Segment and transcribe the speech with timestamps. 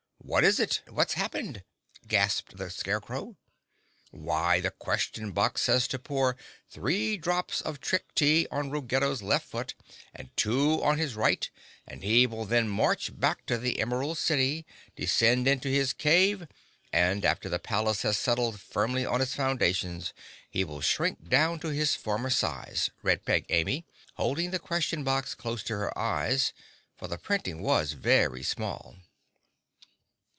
[0.23, 0.81] "What is it?
[0.87, 1.61] What's happened?"
[2.07, 3.35] gasped the Scarecrow.
[4.11, 6.37] "Why, the Question Box says to pour
[6.69, 9.73] three drops of Trick Tea on Ruggedo's left foot
[10.13, 11.49] and two on his right
[11.85, 16.47] and he will then march back to the Emerald City, descend into his cave
[16.93, 20.13] and, after the palace has settled firmly on its foundations,
[20.49, 25.33] he will shrink down to his former size," read Peg Amy, holding the Question Box
[25.35, 26.53] close to her eyes,
[26.95, 28.95] for the printing was very small.